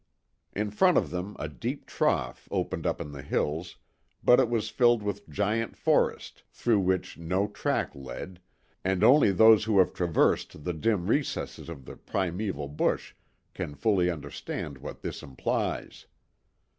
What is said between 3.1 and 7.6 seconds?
the hills, but it was filled with giant forest, through which no